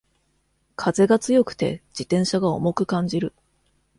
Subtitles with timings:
[0.75, 3.35] 風が強くて自転車が重く感じる